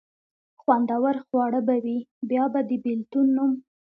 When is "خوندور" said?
0.61-1.15